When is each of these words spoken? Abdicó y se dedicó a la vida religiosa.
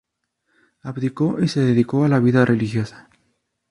Abdicó 0.81 1.39
y 1.39 1.47
se 1.47 1.59
dedicó 1.59 2.05
a 2.05 2.07
la 2.07 2.17
vida 2.17 2.43
religiosa. 2.43 3.07